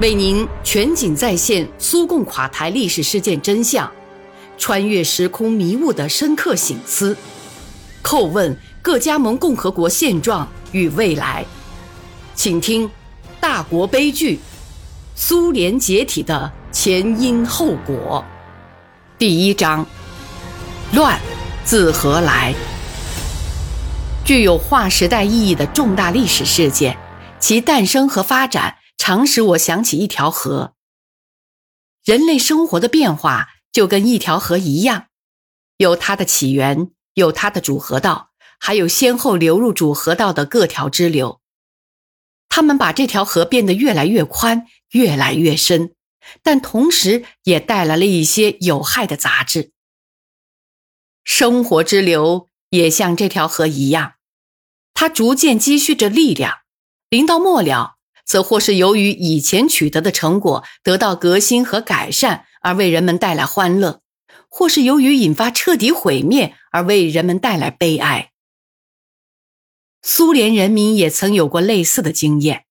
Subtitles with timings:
[0.00, 3.88] 为您全景再现苏共垮台历史事件真相，
[4.58, 7.16] 穿越时空迷雾的深刻醒思，
[8.02, 11.46] 叩问各加盟共和国现状与未来。
[12.34, 12.88] 请听
[13.40, 14.40] 《大国悲剧：
[15.14, 18.24] 苏联解体的前因后果》
[19.16, 19.86] 第一章：
[20.92, 21.20] 乱
[21.64, 22.52] 自何来？
[24.24, 26.98] 具有划时代意义的重大历史事件，
[27.38, 28.74] 其诞生和发展。
[29.06, 30.76] 常使我想起一条河。
[32.04, 35.08] 人类生活的变化就跟一条河一样，
[35.76, 41.42] 有它的起源，有它的主河道，还有先后流入主河道的各条支流。
[42.48, 45.94] 他们把这条河变得越来越宽，越来越深，
[46.42, 49.72] 但同时也带来了一些有害的杂质。
[51.24, 54.14] 生活之流也像这条河一样，
[54.94, 56.60] 它逐渐积蓄着力量，
[57.10, 57.93] 临到末了。
[58.24, 64.00] 则或是由于以前取得的成果得到革新和改善而为人们带来欢乐，
[64.48, 68.30] 或是由于引发彻底毁灭而为人们带来悲哀。
[70.02, 72.64] 苏联人民也曾有过类似的经验。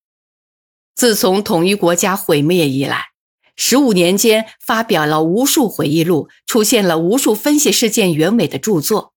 [0.96, 3.06] 自从统一国家毁灭以来，
[3.56, 9.13] 十五年间发表了无数回忆录，出现了无数分析事件原委的著作。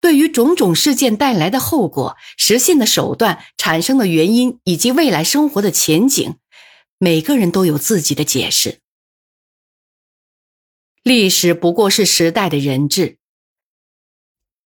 [0.00, 6.36] 对于种种事件带来的后果、实现的手段、产生的原因以及未来生活的前景，
[6.98, 8.80] 每个人都有自己的解释。
[11.02, 13.18] 历史不过是时代的人质，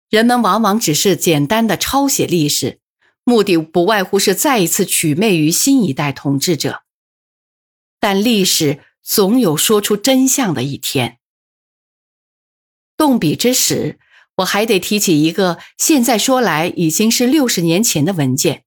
[0.09, 2.80] 人们往往只是简单的抄写历史，
[3.25, 6.83] 目的不外乎是再一次取媚于新一代统治者。
[8.00, 11.20] 但历史总有说出真相的一天。
[12.95, 14.00] 动笔之时。
[14.38, 18.63] 我还得提起一个，现在说来已经是六十年前的文件，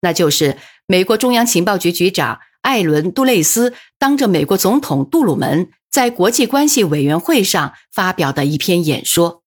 [0.00, 9.44] 那就是美国中央情报局局长艾伦·杜蕾斯当着美国总统杜鲁门在国际关系委员会上发表的一篇演说。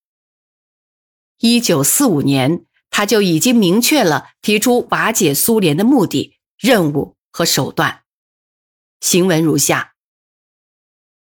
[1.39, 8.03] 一九四五年，他就已经明确了提出瓦解苏联的目的、任务和手段。
[9.01, 9.95] 行文如下：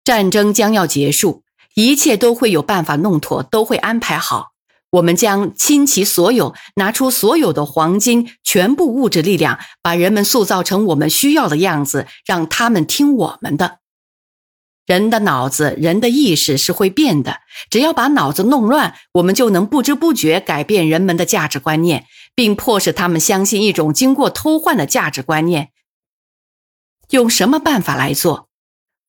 [0.04, 1.43] 战争将要结束。
[1.74, 4.52] 一切都会有办法弄妥，都会安排好。
[4.90, 13.80] 我们将倾其所有，拿出所有的黄金，全部物质力量，把人们塑造成我们需要的样子，让他们听我们的。
[14.86, 17.38] 人的脑子，人的意识是会变的。
[17.70, 22.04] 只要把脑子弄乱，我们就能不知不觉改变人们的价值观念，
[22.34, 25.70] 并迫使他们相信一种经过偷换的价值观念。
[27.10, 28.48] 用什么办法来做？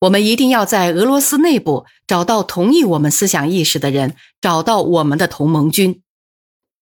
[0.00, 6.02] 我们一定要在俄罗斯内部找到同意我们思想意识的人，找到我们的同盟军。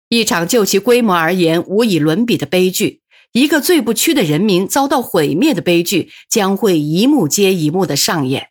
[0.09, 3.03] 一场就其规模而言无以伦比的悲剧，
[3.33, 8.49] 一个最不屈的人民遭到毁灭的悲剧，将会一幕接一幕的上演。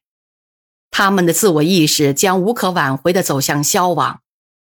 [0.91, 4.19] 他们的自我意识将无可挽回的走向消亡。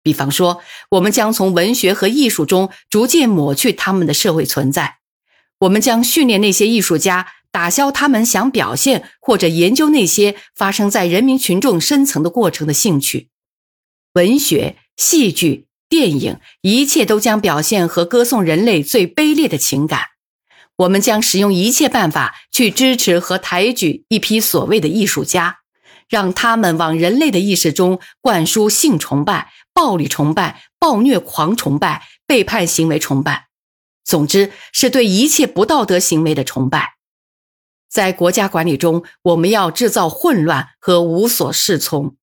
[0.01, 4.99] 比方说，我们将从文学和艺术中逐渐抹去他们的社会存在。
[5.59, 7.27] 我们将训练那些艺术家。
[7.55, 13.29] 打消他们想表现或者研究那些发生在人民群众深层的过程的兴趣，
[14.11, 20.01] 文学、戏剧、电影，一切都将表现和歌颂人类最卑劣的情感。
[20.75, 25.59] 我们将使用一切办法去支持和抬举一批所谓的艺术家，
[26.09, 33.47] 让他们往人类的意识中灌输性崇拜、暴力崇拜、暴虐狂崇拜、背叛行为崇拜，
[34.03, 36.95] 总之是对一切不道德行为的崇拜。
[37.95, 42.17] 在国家管理中，我们要制造混乱和无所适从。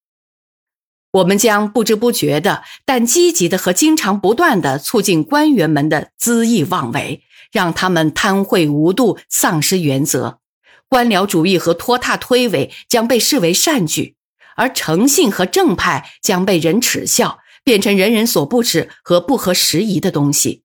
[1.12, 10.41] 我们将不知不觉的，但积极的和经常不断的促进官员们的恣意妄为，让他们贪贿无度、丧失原则。
[10.88, 14.16] 官僚主义和拖沓推诿将被视为善举，
[14.56, 20.65] 而诚信和正派将被人耻笑，变成人人所不耻和不合时宜的东西。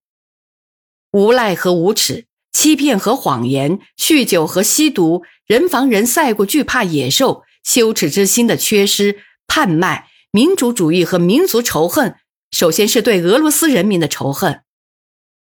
[1.13, 2.26] 无赖和无耻。
[2.59, 12.15] 欺骗和谎言，酗酒和吸毒，人防人赛过惧怕野兽，羞耻之心的缺失，叛卖，民主主义和民族仇恨。
[12.49, 14.63] 首先是对俄罗斯人民的仇恨。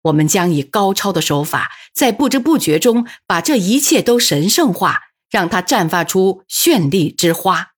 [0.02, 7.68] 我们将以高超的手法，在不知不觉中把这一切都神圣化，让它绽发出绚丽之花。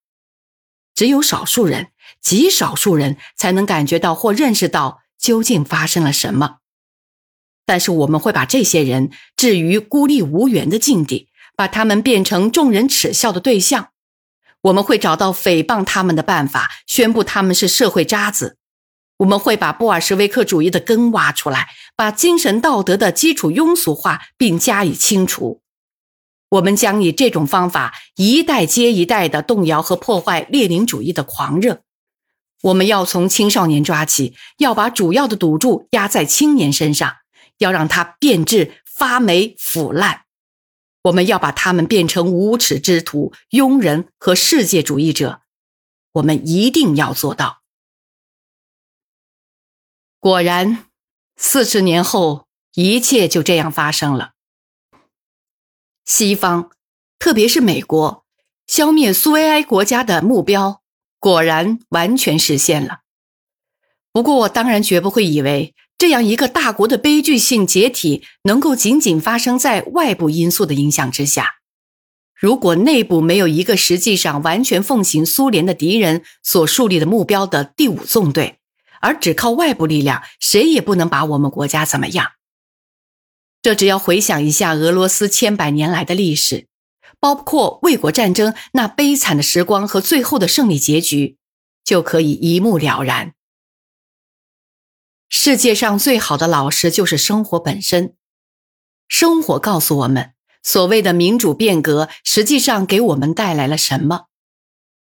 [0.95, 1.89] 只有少数人，
[2.19, 6.58] 极少数人才能感觉到或认识到究竟发生了什么。
[7.69, 13.89] 但是我们会把这些人置于孤立无援的境地，把他们变成众人耻笑的对象。
[14.61, 18.57] 我们会找到诽谤他们的办法，宣布他们是社会渣子。
[19.17, 25.61] 我们会把布尔什维克主义的根挖出来，把精神道德的基础庸俗化，并加以清除。
[26.49, 31.81] 我们将以这种方法一代接一代的动摇和破坏列宁主义的狂热。
[32.63, 37.17] 我们要从青少年抓起，要把主要的赌注压在青年身上，
[37.59, 40.25] 要让它变质、发霉、腐烂。
[41.03, 45.43] 我们要把他们变成无耻之徒、庸人和世界主义者。
[46.13, 47.61] 我们一定要做到。
[50.19, 50.85] 果然，
[51.37, 54.33] 四十年后，一切就这样发生了。
[56.03, 56.71] 西方，
[57.17, 58.25] 特别是美国，
[58.67, 60.81] 消灭苏维埃国家的目标
[61.19, 63.01] 果然完全实现了。
[64.11, 71.55] 不过，我当然绝不会以为这样一个大国的悲剧性解体能够仅仅发生在外部因素的影响之下。
[72.33, 78.59] 如果内部没有一个实际上完全奉行苏联的敌人所树立的目标的第五纵队，
[79.01, 82.31] 而只靠外部力量，谁也不能把我们国家怎么样。
[83.61, 86.67] 这只要回想一下俄罗斯千百年来的历史，
[87.19, 91.35] 包括卫国战争那悲惨的时光和最后的胜利结局，
[91.83, 93.33] 就可以一目了然。
[95.41, 98.13] 世界上最好的老师就是生活本身，
[99.07, 104.25] 生活告诉我们，所谓的民主变革实际上给我们带来了什么，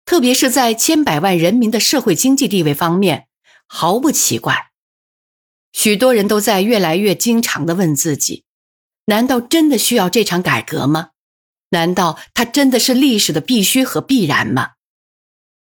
[0.03, 3.27] 特别是在千百万人民的社会经济地位方面，
[3.67, 4.71] 毫不奇怪。
[5.71, 8.45] 许多人都在越来越经常的问自己：
[9.05, 11.09] 难道真的需要这场改革吗？
[11.69, 14.71] 难道它真的是历史的必须和必然吗？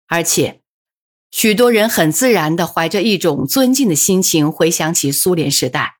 [0.06, 0.59] 而且，
[1.30, 5.98] 许多人很自然的怀着一种尊敬的心情回想起苏联时代，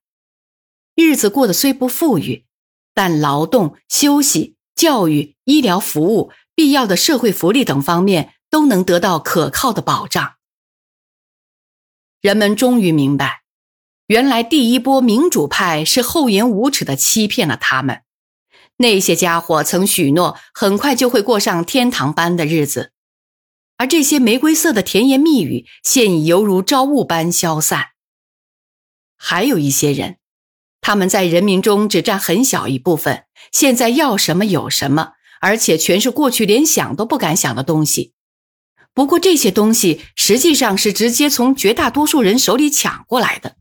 [0.94, 2.44] 日子过得虽不富裕，
[2.94, 10.34] 但劳动、休息、教育、医疗服务、必要的社会福利等方面都能得到可靠的保障。
[12.20, 13.42] 人们终于明白。
[14.08, 18.02] 原来第一波民主派是厚颜无耻的欺骗了他们，
[18.78, 22.90] 那些家伙曾许诺很快就会过上天堂般的日子，
[23.80, 27.92] 而这些玫瑰色的甜言蜜语现已犹如朝雾般消散。
[29.16, 30.18] 还有一些人，
[30.82, 38.12] 他们在人民中只占很小一部分，现在要什么有什么，而且全是过去连想都不敢想的东西。
[38.92, 43.56] 不过这些东西实际上是直接从绝大多数人手里抢过来的。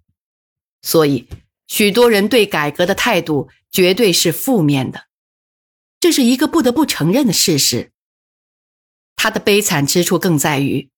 [0.82, 1.30] 所以，
[1.66, 5.06] 许多人对改革的态度绝对是负面的，
[6.02, 7.94] 这是一个不得不承认的事实。
[9.22, 10.90] 它的悲惨之处更在于，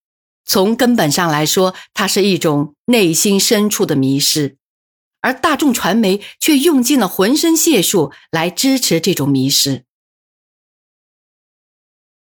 [0.46, 4.58] 从根本上来说，它是一种内心深处的迷失，
[5.22, 9.86] 而大众传媒却用尽了浑身解数来支持这种迷失。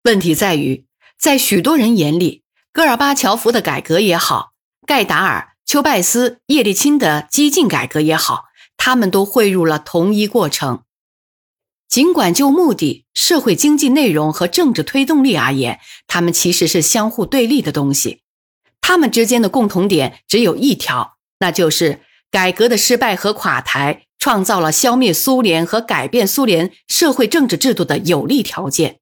[0.05, 0.87] 问题在于，
[1.19, 2.41] 在许多人眼里，
[2.73, 4.53] 戈尔巴乔夫的改革也好，
[4.87, 5.51] 盖达尔。
[5.67, 8.45] 丘拜斯、叶利钦的激进改革也好，
[8.75, 10.84] 他们都汇入了同一过程。
[11.87, 18.21] 尽管就目的、社会经济内容和政治推动力而言，他们其实是相互对立的东西。
[18.81, 28.99] 他们之间的共同点只有一条，那就是改革的失败和垮台创造了消灭苏联和改变苏联社会政治制度的有利条件。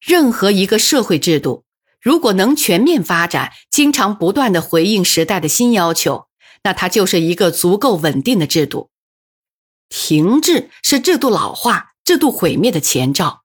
[0.00, 1.64] 任何一个社会制度。
[2.00, 6.26] 如果能全面发展，经常不断的回应时代的新要求，
[6.64, 8.90] 那它就是一个足够稳定的制度。
[9.92, 13.42] 停滞是制度老化、制度毁灭的前兆，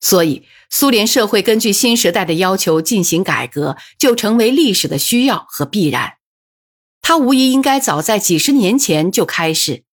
[0.00, 6.14] 所以苏联社会根据新时代的要求进行改革，就成为历史的需要和必然。
[7.00, 9.84] 它无疑应该早在几十年前就开始。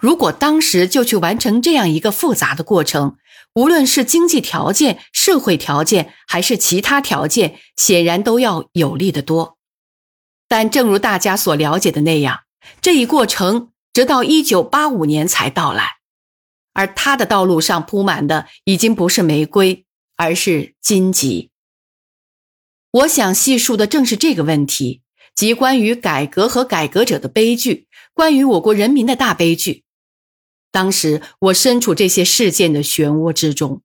[0.00, 3.18] 如果当时就去完成这样一个复杂的过程，
[3.54, 9.58] 无论是经济条件、社会条件还是其他条件，显然都要有利得多。
[10.48, 12.40] 但正如大家所了解的那样，
[12.80, 15.98] 这一过程直到一九八五年才到来，
[16.72, 19.84] 而他的道路上铺满的已经不是玫瑰，
[20.16, 21.50] 而是荆棘。
[22.90, 25.02] 我想细述的正是这个问题，
[25.34, 29.84] 即关于改革和改革者的悲剧，关于我国人民的大悲剧。
[30.70, 33.82] 当时我身处这些事件的漩涡之中。